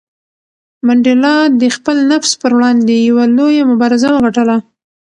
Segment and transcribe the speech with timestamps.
[0.85, 4.57] منډېلا د خپل نفس پر وړاندې یوه لویه مبارزه وګټله.